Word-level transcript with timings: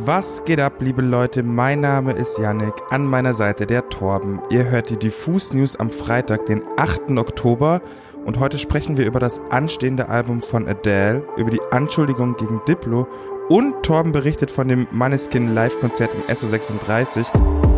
Was 0.00 0.44
geht 0.44 0.60
ab, 0.60 0.74
liebe 0.78 1.02
Leute? 1.02 1.42
Mein 1.42 1.80
Name 1.80 2.12
ist 2.12 2.38
Yannick, 2.38 2.72
an 2.90 3.04
meiner 3.04 3.34
Seite 3.34 3.66
der 3.66 3.88
Torben. 3.88 4.40
Ihr 4.48 4.70
hört 4.70 4.90
die 4.90 4.96
Diffus 4.96 5.52
News 5.52 5.74
am 5.74 5.90
Freitag, 5.90 6.46
den 6.46 6.62
8. 6.76 7.18
Oktober. 7.18 7.82
Und 8.24 8.38
heute 8.38 8.58
sprechen 8.58 8.96
wir 8.96 9.06
über 9.06 9.18
das 9.18 9.40
anstehende 9.50 10.08
Album 10.08 10.40
von 10.40 10.68
Adele, 10.68 11.26
über 11.36 11.50
die 11.50 11.60
Anschuldigung 11.72 12.36
gegen 12.36 12.60
Diplo 12.68 13.08
und 13.48 13.82
Torben 13.82 14.12
berichtet 14.12 14.52
von 14.52 14.68
dem 14.68 14.86
Maneskin 14.92 15.52
Live-Konzert 15.52 16.14
im 16.14 16.22
SO36. 16.32 17.77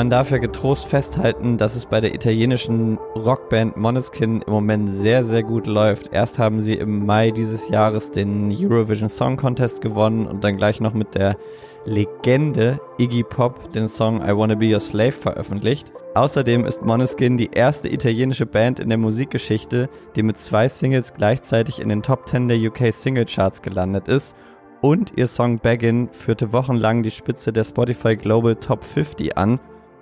Man 0.00 0.08
darf 0.08 0.30
ja 0.30 0.38
getrost 0.38 0.86
festhalten, 0.86 1.58
dass 1.58 1.76
es 1.76 1.84
bei 1.84 2.00
der 2.00 2.14
italienischen 2.14 2.96
Rockband 3.14 3.76
Moneskin 3.76 4.40
im 4.40 4.50
Moment 4.50 4.94
sehr, 4.94 5.24
sehr 5.24 5.42
gut 5.42 5.66
läuft. 5.66 6.10
Erst 6.10 6.38
haben 6.38 6.62
sie 6.62 6.72
im 6.72 7.04
Mai 7.04 7.32
dieses 7.32 7.68
Jahres 7.68 8.10
den 8.10 8.50
Eurovision 8.50 9.10
Song 9.10 9.36
Contest 9.36 9.82
gewonnen 9.82 10.26
und 10.26 10.42
dann 10.42 10.56
gleich 10.56 10.80
noch 10.80 10.94
mit 10.94 11.16
der 11.16 11.36
Legende 11.84 12.80
Iggy 12.96 13.24
Pop 13.24 13.74
den 13.74 13.90
Song 13.90 14.22
I 14.26 14.34
Wanna 14.34 14.54
Be 14.54 14.72
Your 14.72 14.80
Slave 14.80 15.12
veröffentlicht. 15.12 15.92
Außerdem 16.14 16.64
ist 16.64 16.82
Moneskin 16.82 17.36
die 17.36 17.50
erste 17.52 17.92
italienische 17.92 18.46
Band 18.46 18.80
in 18.80 18.88
der 18.88 18.96
Musikgeschichte, 18.96 19.90
die 20.16 20.22
mit 20.22 20.38
zwei 20.38 20.70
Singles 20.70 21.12
gleichzeitig 21.12 21.78
in 21.78 21.90
den 21.90 22.00
Top 22.00 22.26
10 22.26 22.48
der 22.48 22.56
UK 22.56 22.90
Single 22.90 23.26
Charts 23.26 23.60
gelandet 23.60 24.08
ist 24.08 24.34
und 24.80 25.12
ihr 25.16 25.26
Song 25.26 25.58
Baggin 25.58 26.08
führte 26.10 26.54
wochenlang 26.54 27.02
die 27.02 27.10
Spitze 27.10 27.52
der 27.52 27.64
Spotify 27.64 28.16
Global 28.16 28.56
Top 28.56 28.82
50 28.82 29.36
an 29.36 29.60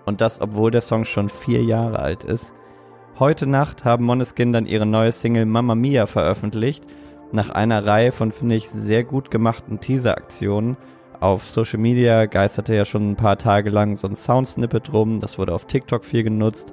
und 0.08 0.20
das, 0.20 0.40
obwohl 0.40 0.70
der 0.70 0.80
Song 0.80 1.04
schon 1.04 1.28
vier 1.28 1.62
Jahre 1.62 2.00
alt 2.00 2.24
ist. 2.24 2.54
Heute 3.18 3.46
Nacht 3.46 3.84
haben 3.84 4.06
Moneskin 4.06 4.52
dann 4.52 4.66
ihre 4.66 4.86
neue 4.86 5.12
Single 5.12 5.46
Mamma 5.46 5.74
Mia 5.74 6.06
veröffentlicht, 6.06 6.84
nach 7.30 7.50
einer 7.50 7.84
Reihe 7.84 8.10
von, 8.10 8.32
finde 8.32 8.54
ich, 8.54 8.70
sehr 8.70 9.04
gut 9.04 9.30
gemachten 9.30 9.80
Teaser-Aktionen. 9.80 10.76
Auf 11.20 11.44
Social 11.44 11.78
Media 11.78 12.26
geisterte 12.26 12.74
ja 12.74 12.84
schon 12.84 13.10
ein 13.10 13.16
paar 13.16 13.36
Tage 13.36 13.70
lang 13.70 13.96
so 13.96 14.08
ein 14.08 14.14
Soundsnippet 14.14 14.92
rum, 14.92 15.20
das 15.20 15.38
wurde 15.38 15.52
auf 15.52 15.66
TikTok 15.66 16.04
viel 16.04 16.22
genutzt. 16.22 16.72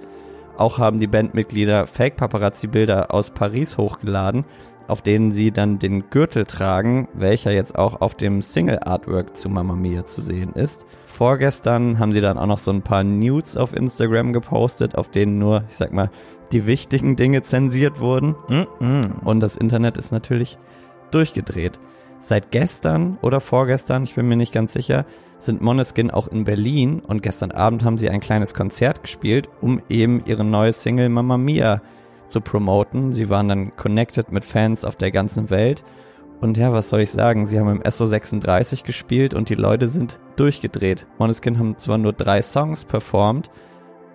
Auch 0.57 0.79
haben 0.79 0.99
die 0.99 1.07
Bandmitglieder 1.07 1.87
Fake-Paparazzi-Bilder 1.87 3.13
aus 3.13 3.29
Paris 3.29 3.77
hochgeladen, 3.77 4.45
auf 4.87 5.01
denen 5.01 5.31
sie 5.31 5.51
dann 5.51 5.79
den 5.79 6.09
Gürtel 6.09 6.45
tragen, 6.45 7.07
welcher 7.13 7.51
jetzt 7.51 7.77
auch 7.77 8.01
auf 8.01 8.15
dem 8.15 8.41
Single-Artwork 8.41 9.35
zu 9.35 9.49
Mamma 9.49 9.75
Mia 9.75 10.05
zu 10.05 10.21
sehen 10.21 10.53
ist. 10.53 10.85
Vorgestern 11.05 11.99
haben 11.99 12.11
sie 12.11 12.21
dann 12.21 12.37
auch 12.37 12.45
noch 12.45 12.59
so 12.59 12.71
ein 12.71 12.83
paar 12.83 13.03
Nudes 13.03 13.57
auf 13.57 13.75
Instagram 13.75 14.31
gepostet, 14.31 14.95
auf 14.95 15.09
denen 15.09 15.39
nur, 15.39 15.63
ich 15.69 15.77
sag 15.77 15.91
mal, 15.91 16.11
die 16.51 16.67
wichtigen 16.67 17.15
Dinge 17.15 17.41
zensiert 17.41 17.99
wurden. 17.99 18.35
Mm 18.47 18.67
-mm. 18.79 19.23
Und 19.23 19.39
das 19.39 19.57
Internet 19.57 19.97
ist 19.97 20.11
natürlich 20.11 20.57
durchgedreht. 21.11 21.79
Seit 22.19 22.51
gestern 22.51 23.17
oder 23.21 23.39
vorgestern, 23.39 24.03
ich 24.03 24.15
bin 24.15 24.27
mir 24.27 24.35
nicht 24.35 24.53
ganz 24.53 24.73
sicher, 24.73 25.05
sind 25.37 25.61
Moneskin 25.61 26.11
auch 26.11 26.27
in 26.27 26.43
Berlin 26.43 26.99
und 26.99 27.21
gestern 27.21 27.51
Abend 27.51 27.83
haben 27.83 27.97
sie 27.97 28.09
ein 28.09 28.19
kleines 28.19 28.53
Konzert 28.53 29.03
gespielt, 29.03 29.49
um 29.61 29.81
eben 29.89 30.23
ihre 30.25 30.43
neue 30.43 30.73
Single 30.73 31.09
Mamma 31.09 31.37
Mia 31.37 31.81
zu 32.27 32.41
promoten. 32.41 33.13
Sie 33.13 33.29
waren 33.29 33.47
dann 33.47 33.75
connected 33.75 34.31
mit 34.31 34.45
Fans 34.45 34.85
auf 34.85 34.95
der 34.95 35.11
ganzen 35.11 35.49
Welt. 35.49 35.83
Und 36.41 36.57
ja, 36.57 36.73
was 36.73 36.89
soll 36.89 37.01
ich 37.01 37.11
sagen? 37.11 37.45
Sie 37.45 37.59
haben 37.59 37.69
im 37.69 37.81
SO36 37.81 38.83
gespielt 38.83 39.33
und 39.33 39.49
die 39.49 39.55
Leute 39.55 39.87
sind 39.87 40.19
durchgedreht. 40.35 41.07
Moneskin 41.17 41.59
haben 41.59 41.77
zwar 41.77 41.97
nur 41.97 42.13
drei 42.13 42.41
Songs 42.41 42.85
performt, 42.85 43.49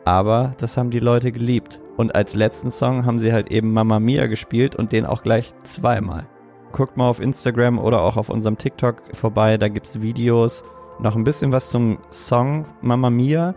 aber 0.05 0.53
das 0.59 0.77
haben 0.77 0.91
die 0.91 1.01
Leute 1.01 1.33
geliebt. 1.33 1.81
Und 1.97 2.15
als 2.15 2.35
letzten 2.35 2.71
Song 2.71 3.07
haben 3.07 3.19
sie 3.19 3.33
halt 3.33 3.51
eben 3.51 3.73
Mamma 3.73 4.01
Mia 4.01 4.27
gespielt 4.27 4.77
und 4.77 4.93
den 4.93 5.07
auch 5.07 5.23
gleich 5.23 5.53
zweimal. 5.65 6.27
Guckt 6.73 6.97
mal 6.97 7.09
auf 7.09 7.21
Instagram 7.21 7.79
oder 7.79 8.03
auch 8.03 8.17
auf 8.17 8.29
unserem 8.29 8.57
TikTok 8.57 8.97
vorbei, 9.13 9.59
da 9.59 9.69
gibt's 9.69 10.01
Videos. 10.01 10.63
Noch 11.01 11.17
ein 11.17 11.25
bisschen 11.25 11.53
was 11.53 11.71
zum 11.71 11.99
Song 12.11 12.67
Mamma 12.81 13.11
Mia. 13.11 13.55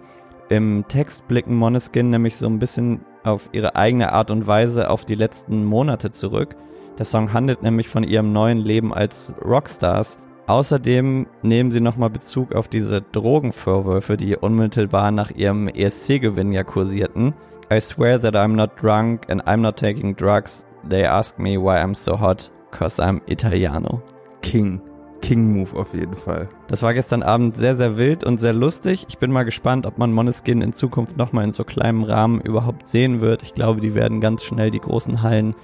Im 0.49 0.85
Text 0.87 1.27
blicken 1.27 1.55
Moneskin 1.55 2.09
nämlich 2.09 2.37
so 2.37 2.47
ein 2.47 2.59
bisschen 2.59 3.05
auf 3.23 3.49
ihre 3.51 3.75
eigene 3.75 4.13
Art 4.13 4.31
und 4.31 4.47
Weise 4.47 4.89
auf 4.89 5.05
die 5.05 5.15
letzten 5.15 5.65
Monate 5.65 6.11
zurück. 6.11 6.55
Der 6.97 7.05
Song 7.05 7.33
handelt 7.33 7.63
nämlich 7.63 7.87
von 7.87 8.03
ihrem 8.03 8.33
neuen 8.33 8.59
Leben 8.59 8.93
als 8.93 9.33
Rockstars. 9.43 10.19
Außerdem 10.45 11.27
nehmen 11.41 11.71
sie 11.71 11.81
nochmal 11.81 12.09
Bezug 12.09 12.53
auf 12.53 12.67
diese 12.67 13.01
Drogenvorwürfe, 13.01 14.17
die 14.17 14.35
unmittelbar 14.35 15.11
nach 15.11 15.31
ihrem 15.31 15.67
ESC-Gewinn 15.67 16.51
ja 16.51 16.63
kursierten. 16.63 17.33
I 17.71 17.79
swear 17.79 18.21
that 18.21 18.35
I'm 18.35 18.55
not 18.55 18.71
drunk 18.81 19.29
and 19.29 19.41
I'm 19.43 19.57
not 19.57 19.77
taking 19.77 20.15
drugs. 20.15 20.65
They 20.87 21.05
ask 21.05 21.39
me 21.39 21.57
why 21.57 21.77
I'm 21.77 21.95
so 21.95 22.19
hot, 22.19 22.51
cause 22.73 23.01
I'm 23.01 23.21
Italiano. 23.27 24.01
King. 24.41 24.81
King-Move 25.21 25.77
auf 25.77 25.93
jeden 25.93 26.15
Fall. 26.15 26.49
Das 26.67 26.83
war 26.83 26.93
gestern 26.93 27.23
Abend 27.23 27.55
sehr, 27.55 27.77
sehr 27.77 27.95
wild 27.95 28.25
und 28.25 28.41
sehr 28.41 28.51
lustig. 28.51 29.05
Ich 29.07 29.19
bin 29.19 29.31
mal 29.31 29.43
gespannt, 29.43 29.85
ob 29.85 29.97
man 29.97 30.11
Moneskin 30.11 30.61
in 30.61 30.73
Zukunft 30.73 31.15
nochmal 31.15 31.45
in 31.45 31.53
so 31.53 31.63
kleinem 31.63 32.03
Rahmen 32.03 32.41
überhaupt 32.41 32.89
sehen 32.89 33.21
wird. 33.21 33.41
Ich 33.41 33.55
glaube, 33.55 33.79
die 33.79 33.95
werden 33.95 34.19
ganz 34.19 34.43
schnell 34.43 34.69
die 34.69 34.81
großen 34.81 35.21
Hallen 35.21 35.55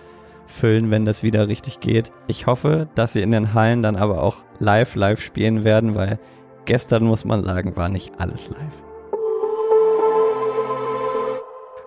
füllen, 0.47 0.91
wenn 0.91 1.05
das 1.05 1.23
wieder 1.23 1.49
richtig 1.49 1.81
geht. 1.81 2.13
Ich 2.27 2.47
hoffe, 2.47 2.87
dass 2.95 3.13
sie 3.13 3.21
in 3.21 3.31
den 3.31 3.53
Hallen 3.53 3.83
dann 3.83 3.97
aber 3.97 4.23
auch 4.23 4.37
live, 4.59 4.95
live 4.95 5.21
spielen 5.21 5.65
werden, 5.65 5.95
weil 5.95 6.19
gestern, 6.63 7.03
muss 7.03 7.25
man 7.25 7.41
sagen, 7.41 7.75
war 7.75 7.89
nicht 7.89 8.13
alles 8.17 8.49
live. 8.49 8.88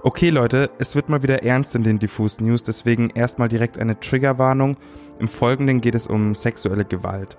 Okay 0.04 0.30
Leute, 0.30 0.68
es 0.80 0.96
wird 0.96 1.08
mal 1.08 1.22
wieder 1.22 1.44
ernst 1.44 1.76
in 1.76 1.84
den 1.84 2.00
Diffus 2.00 2.40
News, 2.40 2.64
deswegen 2.64 3.10
erstmal 3.10 3.48
direkt 3.48 3.78
eine 3.78 4.00
Triggerwarnung. 4.00 4.76
Im 5.20 5.28
Folgenden 5.28 5.80
geht 5.80 5.94
es 5.94 6.08
um 6.08 6.34
sexuelle 6.34 6.84
Gewalt. 6.84 7.36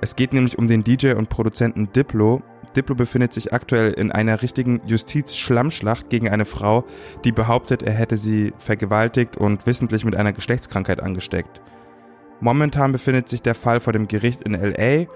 Es 0.00 0.14
geht 0.14 0.32
nämlich 0.32 0.56
um 0.56 0.68
den 0.68 0.84
DJ 0.84 1.14
und 1.14 1.30
Produzenten 1.30 1.92
Diplo. 1.92 2.42
Diplo 2.76 2.94
befindet 2.94 3.32
sich 3.32 3.52
aktuell 3.52 3.92
in 3.94 4.12
einer 4.12 4.40
richtigen 4.40 4.80
Justiz-Schlammschlacht 4.86 6.08
gegen 6.10 6.28
eine 6.28 6.44
Frau, 6.44 6.84
die 7.24 7.32
behauptet, 7.32 7.82
er 7.82 7.94
hätte 7.94 8.16
sie 8.16 8.52
vergewaltigt 8.58 9.36
und 9.36 9.66
wissentlich 9.66 10.04
mit 10.04 10.14
einer 10.14 10.32
Geschlechtskrankheit 10.32 11.00
angesteckt. 11.00 11.60
Momentan 12.38 12.92
befindet 12.92 13.28
sich 13.28 13.42
der 13.42 13.56
Fall 13.56 13.80
vor 13.80 13.92
dem 13.92 14.06
Gericht 14.06 14.42
in 14.42 14.52
LA. 14.52 15.06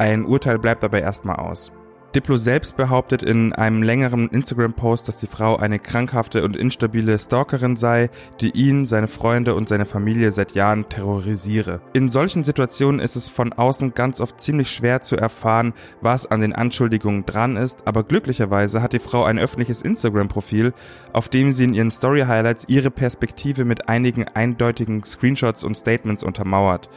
Ein 0.00 0.24
Urteil 0.24 0.58
bleibt 0.58 0.82
dabei 0.82 0.98
erstmal 0.98 1.36
aus. 1.36 1.70
Diplo 2.14 2.36
selbst 2.36 2.76
behauptet 2.76 3.24
in 3.24 3.52
einem 3.54 3.82
längeren 3.82 4.28
Instagram-Post, 4.28 5.08
dass 5.08 5.16
die 5.16 5.26
Frau 5.26 5.56
eine 5.56 5.80
krankhafte 5.80 6.44
und 6.44 6.56
instabile 6.56 7.18
Stalkerin 7.18 7.74
sei, 7.74 8.08
die 8.40 8.50
ihn, 8.50 8.86
seine 8.86 9.08
Freunde 9.08 9.56
und 9.56 9.68
seine 9.68 9.84
Familie 9.84 10.30
seit 10.30 10.52
Jahren 10.52 10.88
terrorisiere. 10.88 11.80
In 11.92 12.08
solchen 12.08 12.44
Situationen 12.44 13.00
ist 13.00 13.16
es 13.16 13.28
von 13.28 13.52
außen 13.52 13.94
ganz 13.94 14.20
oft 14.20 14.40
ziemlich 14.40 14.70
schwer 14.70 15.02
zu 15.02 15.16
erfahren, 15.16 15.74
was 16.00 16.26
an 16.26 16.40
den 16.40 16.52
Anschuldigungen 16.52 17.26
dran 17.26 17.56
ist, 17.56 17.84
aber 17.84 18.04
glücklicherweise 18.04 18.80
hat 18.80 18.92
die 18.92 19.00
Frau 19.00 19.24
ein 19.24 19.40
öffentliches 19.40 19.82
Instagram-Profil, 19.82 20.72
auf 21.12 21.28
dem 21.28 21.50
sie 21.50 21.64
in 21.64 21.74
ihren 21.74 21.90
Story-Highlights 21.90 22.66
ihre 22.68 22.92
Perspektive 22.92 23.64
mit 23.64 23.88
einigen 23.88 24.28
eindeutigen 24.28 25.02
Screenshots 25.04 25.64
und 25.64 25.76
Statements 25.76 26.22
untermauert. 26.22 26.88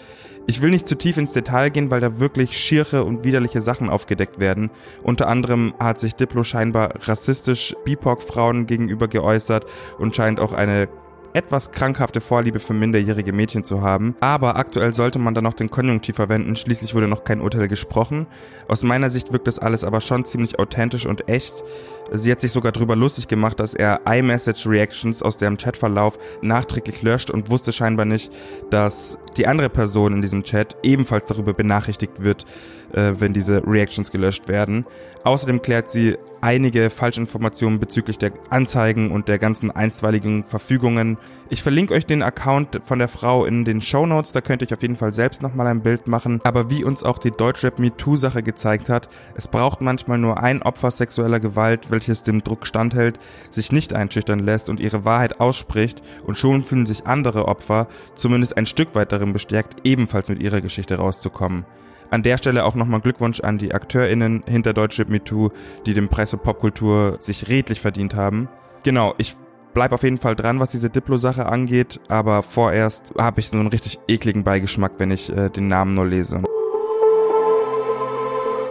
Ich 0.49 0.61
will 0.61 0.69
nicht 0.69 0.87
zu 0.87 0.97
tief 0.97 1.17
ins 1.17 1.33
Detail 1.33 1.69
gehen, 1.71 1.91
weil 1.91 1.99
da 1.99 2.21
wirklich 2.21 2.57
schiere 2.57 3.03
und 3.03 3.25
widerliche 3.25 3.59
Sachen 3.59 3.89
aufgedeckt 3.89 4.39
werden. 4.39 4.69
Unter 5.07 5.29
anderem 5.29 5.73
hat 5.79 6.01
sich 6.01 6.15
Diplo 6.15 6.43
scheinbar 6.43 6.93
rassistisch 7.07 7.73
BIPOC-Frauen 7.85 8.65
gegenüber 8.67 9.07
geäußert 9.07 9.65
und 9.99 10.13
scheint 10.13 10.37
auch 10.41 10.51
eine 10.51 10.89
etwas 11.37 11.71
krankhafte 11.71 12.19
Vorliebe 12.19 12.57
für 12.57 12.73
minderjährige 12.73 13.31
Mädchen 13.31 13.63
zu 13.63 13.83
haben. 13.83 14.15
Aber 14.21 14.55
aktuell 14.55 14.91
sollte 14.95 15.19
man 15.19 15.35
da 15.35 15.41
noch 15.41 15.53
den 15.53 15.69
Konjunktiv 15.69 16.15
verwenden, 16.15 16.55
schließlich 16.55 16.95
wurde 16.95 17.07
noch 17.07 17.23
kein 17.25 17.41
Urteil 17.41 17.67
gesprochen. 17.67 18.25
Aus 18.67 18.81
meiner 18.81 19.11
Sicht 19.11 19.31
wirkt 19.31 19.45
das 19.45 19.59
alles 19.59 19.83
aber 19.83 20.01
schon 20.01 20.25
ziemlich 20.25 20.57
authentisch 20.57 21.05
und 21.05 21.29
echt. 21.29 21.63
Sie 22.11 22.31
hat 22.31 22.41
sich 22.41 22.51
sogar 22.51 22.71
darüber 22.71 22.95
lustig 22.95 23.27
gemacht, 23.27 23.59
dass 23.59 23.75
er 23.75 24.01
iMessage-Reactions 24.07 25.21
aus 25.21 25.37
deren 25.37 25.57
Chatverlauf 25.57 26.17
nachträglich 26.41 27.03
löscht 27.03 27.29
und 27.29 27.51
wusste 27.51 27.71
scheinbar 27.71 28.05
nicht, 28.05 28.31
dass 28.71 29.19
die 29.35 29.45
andere 29.45 29.69
Person 29.69 30.13
in 30.13 30.21
diesem 30.21 30.43
Chat 30.43 30.75
ebenfalls 30.81 31.27
darüber 31.27 31.53
benachrichtigt 31.53 32.23
wird, 32.23 32.45
äh, 32.93 33.13
wenn 33.19 33.33
diese 33.33 33.61
Reactions 33.67 34.11
gelöscht 34.11 34.47
werden. 34.47 34.85
Außerdem 35.23 35.61
klärt 35.61 35.91
sie 35.91 36.17
einige 36.47 36.89
Falschinformationen 36.89 37.77
bezüglich 37.77 38.17
der 38.17 38.31
Anzeigen 38.49 39.11
und 39.11 39.27
der 39.27 39.37
ganzen 39.37 39.69
einstweiligen 39.69 40.45
Verfügungen. 40.45 41.17
Ich 41.49 41.61
verlinke 41.61 41.93
euch 41.93 42.05
den 42.05 42.23
Account 42.23 42.79
von 42.85 42.99
der 42.99 43.09
Frau 43.09 43.43
in 43.43 43.65
den 43.65 43.81
Show 43.81 44.05
Notes, 44.05 44.31
da 44.31 44.39
könnt 44.39 44.61
ihr 44.61 44.67
euch 44.69 44.73
auf 44.73 44.81
jeden 44.81 44.95
Fall 44.95 45.13
selbst 45.13 45.41
nochmal 45.41 45.67
ein 45.67 45.81
Bild 45.81 46.07
machen. 46.07 46.39
Aber 46.45 46.69
wie 46.69 46.85
uns 46.85 47.03
auch 47.03 47.17
die 47.17 47.31
Deutschrap 47.31 47.79
MeToo-Sache 47.79 48.43
gezeigt 48.43 48.87
hat, 48.87 49.09
es 49.35 49.49
braucht 49.49 49.81
manchmal 49.81 50.19
nur 50.19 50.41
ein 50.41 50.63
Opfer 50.63 50.89
sexueller 50.89 51.41
Gewalt, 51.41 51.91
welches 51.91 52.23
dem 52.23 52.41
Druck 52.41 52.65
standhält, 52.65 53.19
sich 53.49 53.73
nicht 53.73 53.93
einschüchtern 53.93 54.39
lässt 54.39 54.69
und 54.69 54.79
ihre 54.79 55.03
Wahrheit 55.03 55.41
ausspricht 55.41 56.01
und 56.25 56.37
schon 56.37 56.63
fühlen 56.63 56.85
sich 56.85 57.05
andere 57.05 57.49
Opfer 57.49 57.89
zumindest 58.15 58.55
ein 58.55 58.67
Stück 58.67 58.95
weit 58.95 59.11
darin 59.11 59.33
bestärkt, 59.33 59.85
ebenfalls 59.85 60.29
mit 60.29 60.41
ihrer 60.41 60.61
Geschichte 60.61 60.95
rauszukommen. 60.95 61.65
An 62.09 62.23
der 62.23 62.37
Stelle 62.37 62.63
auch 62.63 62.75
nochmal 62.75 63.01
Glückwunsch 63.01 63.41
an 63.41 63.57
die 63.57 63.73
AkteurInnen 63.73 64.43
hinter 64.45 64.73
Deutschrap 64.73 65.09
MeToo, 65.09 65.49
die 65.85 65.93
den 65.93 66.07
Preis 66.07 66.31
für 66.31 66.37
Popkultur 66.37 67.17
sich 67.19 67.49
redlich 67.49 67.81
verdient 67.81 68.15
haben. 68.15 68.47
Genau, 68.83 69.13
ich 69.17 69.35
bleib 69.73 69.91
auf 69.91 70.03
jeden 70.03 70.17
Fall 70.17 70.35
dran, 70.35 70.59
was 70.59 70.71
diese 70.71 70.89
Diplo-Sache 70.89 71.45
angeht, 71.45 71.99
aber 72.07 72.41
vorerst 72.43 73.13
habe 73.19 73.41
ich 73.41 73.49
so 73.49 73.59
einen 73.59 73.67
richtig 73.67 73.99
ekligen 74.07 74.43
Beigeschmack, 74.43 74.93
wenn 74.97 75.11
ich 75.11 75.29
äh, 75.29 75.49
den 75.49 75.67
Namen 75.67 75.93
nur 75.93 76.05
lese. 76.05 76.43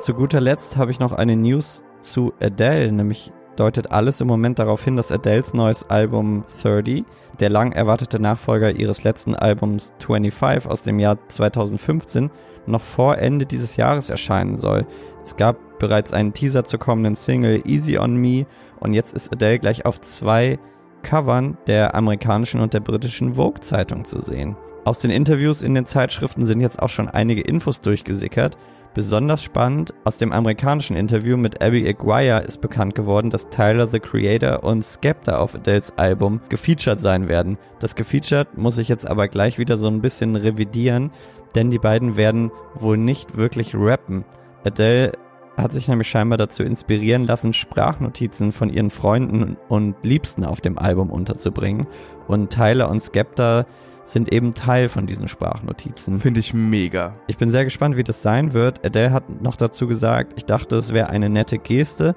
Zu 0.00 0.15
guter 0.15 0.41
Letzt 0.41 0.77
habe 0.77 0.91
ich 0.91 1.00
noch 1.00 1.12
eine 1.12 1.37
News 1.37 1.85
zu 2.00 2.33
Adele, 2.41 2.93
nämlich 2.93 3.33
deutet 3.56 3.91
alles 3.91 4.20
im 4.20 4.29
Moment 4.29 4.58
darauf 4.58 4.85
hin, 4.85 4.97
dass 4.97 5.12
Adeles 5.12 5.55
neues 5.55 5.88
Album 5.91 6.44
30, 6.62 7.05
der 7.41 7.50
lang 7.50 7.73
erwartete 7.73 8.20
Nachfolger 8.20 8.70
ihres 8.70 9.05
letzten 9.05 9.35
Albums 9.35 9.93
25 9.99 10.70
aus 10.70 10.82
dem 10.82 10.99
Jahr 10.99 11.19
2015, 11.29 12.31
noch 12.67 12.81
vor 12.82 13.19
Ende 13.19 13.47
dieses 13.47 13.76
Jahres 13.76 14.11
erscheinen 14.11 14.56
soll. 14.56 14.87
Es 15.25 15.37
gab 15.37 15.56
bereits 15.79 16.12
einen 16.12 16.32
Teaser 16.32 16.64
zur 16.64 16.81
kommenden 16.81 17.14
Single 17.14 17.62
Easy 17.64 17.99
on 17.99 18.17
Me 18.17 18.47
und 18.81 18.94
jetzt 18.94 19.14
ist 19.14 19.32
Adele 19.32 19.59
gleich 19.59 19.85
auf 19.85 20.00
zwei 20.00 20.59
Covern 21.02 21.56
der 21.67 21.94
amerikanischen 21.94 22.61
und 22.61 22.75
der 22.75 22.81
britischen 22.81 23.35
Vogue 23.35 23.61
Zeitung 23.61 24.05
zu 24.05 24.20
sehen. 24.20 24.56
Aus 24.85 25.00
den 25.00 25.11
Interviews 25.11 25.62
in 25.62 25.75
den 25.75 25.87
Zeitschriften 25.87 26.44
sind 26.44 26.61
jetzt 26.61 26.81
auch 26.81 26.88
schon 26.88 27.09
einige 27.09 27.43
Infos 27.43 27.81
durchgesickert 27.81 28.56
Besonders 28.96 29.43
spannend, 29.43 29.93
aus 30.04 30.16
dem 30.16 30.32
amerikanischen 30.32 30.96
Interview 30.96 31.37
mit 31.37 31.60
Abby 31.60 31.87
Aguirre 31.87 32.40
ist 32.44 32.62
bekannt 32.62 32.94
geworden, 32.94 33.28
dass 33.28 33.50
Tyler 33.50 33.87
the 33.87 34.00
Creator 34.00 34.64
und 34.64 34.82
Skepta 34.82 35.37
auf 35.37 35.54
Adeles 35.54 35.93
Album 35.98 36.40
gefeatured 36.48 36.98
sein 36.98 37.28
werden. 37.28 37.58
Das 37.78 37.94
gefeatured 37.94 38.56
muss 38.56 38.78
ich 38.78 38.88
jetzt 38.88 39.06
aber 39.06 39.28
gleich 39.28 39.58
wieder 39.58 39.76
so 39.76 39.88
ein 39.88 40.00
bisschen 40.00 40.34
revidieren, 40.34 41.10
denn 41.54 41.70
die 41.70 41.78
beiden 41.78 42.16
werden 42.16 42.50
wohl 42.75 42.96
nicht 42.96 43.37
wirklich 43.37 43.75
rappen. 43.75 44.25
Adele 44.64 45.12
hat 45.56 45.73
sich 45.73 45.88
nämlich 45.88 46.08
scheinbar 46.08 46.38
dazu 46.38 46.62
inspirieren 46.62 47.26
lassen, 47.26 47.53
Sprachnotizen 47.53 48.53
von 48.53 48.70
ihren 48.70 48.91
Freunden 48.91 49.56
und 49.69 49.97
Liebsten 50.03 50.44
auf 50.44 50.61
dem 50.61 50.79
Album 50.79 51.11
unterzubringen. 51.11 51.87
Und 52.29 52.53
Tyler 52.53 52.91
und 52.91 53.03
Skepta 53.03 53.67
sind 54.05 54.32
eben 54.32 54.55
Teil 54.55 54.88
von 54.88 55.06
diesen 55.06 55.29
Sprachnotizen. 55.29 56.19
Finde 56.19 56.41
ich 56.41 56.55
mega. 56.55 57.17
Ich 57.26 57.38
bin 57.38 57.50
sehr 57.50 57.64
gespannt, 57.64 57.97
wie 57.97 58.05
das 58.05 58.23
sein 58.23 58.53
wird. 58.53 58.85
Adele 58.85 59.12
hat 59.12 59.43
noch 59.43 59.56
dazu 59.56 59.87
gesagt, 59.87 60.35
ich 60.37 60.44
dachte, 60.44 60.76
es 60.76 60.93
wäre 60.93 61.11
eine 61.11 61.29
nette 61.29 61.59
Geste 61.59 62.14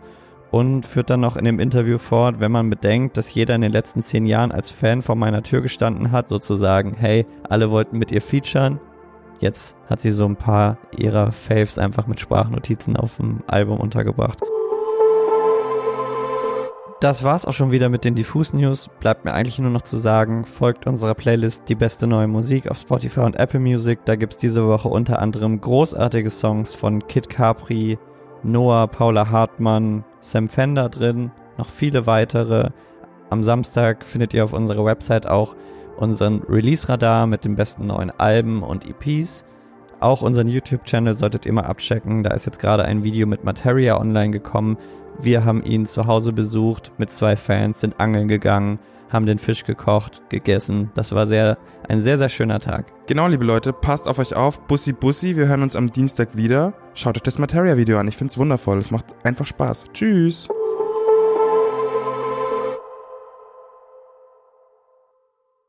und 0.51 0.85
führt 0.85 1.09
dann 1.09 1.21
noch 1.21 1.35
in 1.35 1.45
dem 1.45 1.59
Interview 1.59 1.97
fort, 1.97 2.39
wenn 2.39 2.51
man 2.51 2.69
bedenkt, 2.69 3.18
dass 3.18 3.33
jeder 3.33 3.56
in 3.56 3.62
den 3.62 3.71
letzten 3.71 4.03
zehn 4.03 4.25
Jahren 4.25 4.51
als 4.51 4.71
Fan 4.71 5.01
vor 5.01 5.15
meiner 5.15 5.44
Tür 5.44 5.62
gestanden 5.62 6.12
hat, 6.12 6.30
sozusagen, 6.30 6.95
hey, 6.97 7.25
alle 7.47 7.71
wollten 7.71 7.97
mit 7.97 8.12
ihr 8.12 8.21
featuren. 8.21 8.80
Jetzt 9.39 9.75
hat 9.89 10.01
sie 10.01 10.12
so 10.12 10.25
ein 10.25 10.36
paar 10.36 10.77
ihrer 10.97 11.31
Faves 11.31 11.77
einfach 11.77 12.07
mit 12.07 12.19
Sprachnotizen 12.19 12.97
auf 12.97 13.18
dem 13.18 13.41
Album 13.47 13.80
untergebracht. 13.80 14.39
Das 17.00 17.24
war's 17.24 17.45
auch 17.45 17.53
schon 17.53 17.71
wieder 17.71 17.88
mit 17.88 18.03
den 18.03 18.15
Diffus 18.15 18.51
News. 18.51 18.89
Bleibt 19.00 19.24
mir 19.24 19.33
eigentlich 19.33 19.57
nur 19.57 19.71
noch 19.71 19.83
zu 19.83 19.97
sagen, 19.97 20.44
folgt 20.44 20.86
unserer 20.86 21.13
Playlist 21.13 21.63
Die 21.69 21.75
beste 21.75 22.07
neue 22.07 22.27
Musik 22.27 22.69
auf 22.69 22.77
Spotify 22.77 23.21
und 23.21 23.39
Apple 23.39 23.62
Music. 23.62 24.00
Da 24.03 24.18
gibt's 24.18 24.36
diese 24.36 24.68
Woche 24.68 24.89
unter 24.89 25.19
anderem 25.19 25.62
großartige 25.62 26.30
Songs 26.30 26.74
von 26.75 27.07
Kid 27.07 27.30
Capri, 27.30 27.97
Noah, 28.44 28.88
Paula 28.88 29.30
Hartmann, 29.30 30.03
Sam 30.19 30.50
Fender 30.50 30.89
drin, 30.89 31.31
noch 31.57 31.69
viele 31.69 32.06
weitere. 32.06 32.71
Am 33.30 33.44
Samstag 33.44 34.03
findet 34.03 34.33
ihr 34.33 34.44
auf 34.44 34.51
unserer 34.51 34.83
Website 34.83 35.25
auch 35.25 35.56
unseren 35.99 36.41
Release-Radar 36.49 37.27
mit 37.27 37.45
den 37.45 37.55
besten 37.55 37.87
neuen 37.87 38.11
Alben 38.11 38.63
und 38.63 38.85
EPs. 38.87 39.45
Auch 39.99 40.21
unseren 40.21 40.47
YouTube-Channel 40.47 41.13
solltet 41.15 41.45
ihr 41.45 41.53
mal 41.53 41.65
abchecken. 41.65 42.23
Da 42.23 42.31
ist 42.31 42.45
jetzt 42.45 42.59
gerade 42.59 42.85
ein 42.85 43.03
Video 43.03 43.27
mit 43.27 43.43
Materia 43.43 43.99
online 43.99 44.31
gekommen. 44.31 44.77
Wir 45.21 45.43
haben 45.43 45.61
ihn 45.63 45.85
zu 45.85 46.07
Hause 46.07 46.31
besucht 46.31 46.93
mit 46.97 47.11
zwei 47.11 47.35
Fans, 47.35 47.81
sind 47.81 47.99
angeln 47.99 48.29
gegangen, 48.29 48.79
haben 49.11 49.25
den 49.25 49.39
Fisch 49.39 49.65
gekocht, 49.65 50.21
gegessen. 50.29 50.91
Das 50.95 51.11
war 51.13 51.27
sehr, 51.27 51.57
ein 51.89 52.01
sehr, 52.01 52.17
sehr 52.17 52.29
schöner 52.29 52.61
Tag. 52.61 52.85
Genau, 53.07 53.27
liebe 53.27 53.43
Leute, 53.43 53.73
passt 53.73 54.07
auf 54.07 54.19
euch 54.19 54.33
auf. 54.33 54.61
Bussi 54.67 54.93
Bussi, 54.93 55.35
wir 55.35 55.47
hören 55.47 55.63
uns 55.63 55.75
am 55.75 55.87
Dienstag 55.87 56.37
wieder. 56.37 56.73
Schaut 56.93 57.17
euch 57.17 57.23
das 57.23 57.39
Materia-Video 57.39 57.97
an. 57.97 58.07
Ich 58.07 58.15
finde 58.15 58.31
es 58.31 58.37
wundervoll. 58.37 58.77
Es 58.77 58.91
macht 58.91 59.05
einfach 59.25 59.47
Spaß. 59.47 59.87
Tschüss. 59.93 60.47